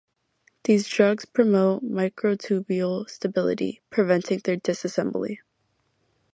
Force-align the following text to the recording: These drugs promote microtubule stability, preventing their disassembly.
These 0.63 0.87
drugs 0.87 1.25
promote 1.25 1.83
microtubule 1.83 3.07
stability, 3.07 3.81
preventing 3.91 4.39
their 4.43 4.57
disassembly. 4.57 5.37